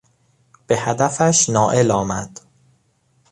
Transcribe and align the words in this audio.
به 0.67 0.77
هدفش 0.77 1.49
نائل 1.49 1.91
آمد. 1.91 2.39